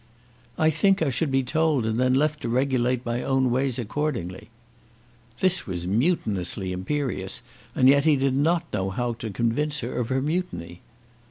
"I 0.57 0.71
think 0.71 1.03
I 1.03 1.11
should 1.11 1.29
be 1.29 1.43
told, 1.43 1.85
and 1.85 1.99
then 1.99 2.15
left 2.15 2.41
to 2.41 2.49
regulate 2.49 3.05
my 3.05 3.21
own 3.21 3.51
ways 3.51 3.77
accordingly." 3.77 4.49
This 5.41 5.67
was 5.67 5.85
mutinously 5.85 6.71
imperious, 6.71 7.43
and 7.75 7.87
yet 7.87 8.05
he 8.05 8.15
did 8.15 8.35
not 8.35 8.71
quite 8.71 8.79
know 8.79 8.89
how 8.89 9.13
to 9.13 9.29
convince 9.29 9.81
her 9.81 9.93
of 9.99 10.09
her 10.09 10.19
mutiny. 10.19 10.81